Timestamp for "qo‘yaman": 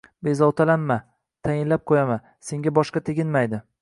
1.91-2.25